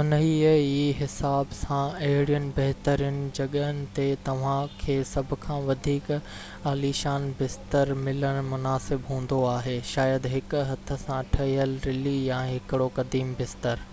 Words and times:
انهي 0.00 0.30
ئي 0.52 0.78
حساب 1.00 1.50
سان 1.58 1.90
اهڙين 2.06 2.46
بهترين 2.56 3.18
جڳهن 3.38 3.76
تي 3.98 4.06
توهان 4.30 4.72
کي 4.80 4.96
سڀ 5.10 5.34
کان 5.44 5.62
وڌيڪ 5.68 6.10
عاليشان 6.72 7.28
بستر 7.42 7.92
ملڻ 8.08 8.42
مناسب 8.54 9.04
هوندو 9.12 9.38
آهي 9.52 9.74
شايد 9.92 10.26
هڪ 10.36 10.64
هٿ 10.72 10.90
سان 11.04 11.30
ٺهيل 11.36 11.78
رلي 11.90 12.16
يا 12.32 12.40
هڪڙو 12.54 12.90
قديم 13.00 13.32
بستر 13.42 13.86